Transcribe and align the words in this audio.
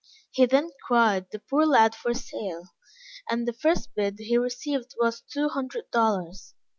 He 0.31 0.47
then 0.47 0.71
cried 0.83 1.29
the 1.29 1.37
poor 1.37 1.63
lad 1.63 1.93
for 1.93 2.15
sale, 2.15 2.69
and 3.29 3.47
the 3.47 3.53
first 3.53 3.93
bid 3.93 4.17
he 4.17 4.35
received 4.35 4.95
was 4.99 5.21
two 5.21 5.49
hundred 5.49 5.91
dollars. 5.91 6.55